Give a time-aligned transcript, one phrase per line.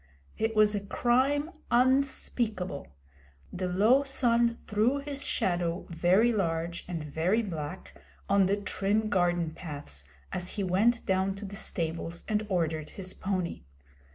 [0.35, 2.87] It was a crime unspeakable.
[3.53, 9.51] The low sun threw his shadow, very large and very black, on the trim garden
[9.51, 10.03] paths,
[10.33, 13.61] as he went down to the stables and ordered his pony.